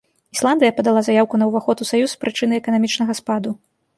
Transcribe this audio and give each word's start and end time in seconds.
Ісландыя 0.35 0.71
падала 0.77 1.01
заяўку 1.07 1.35
на 1.41 1.45
уваход 1.51 1.77
ў 1.85 1.91
саюз 1.91 2.09
з 2.15 2.21
прычыны 2.23 2.53
эканамічнага 2.61 3.17
спаду. 3.23 3.55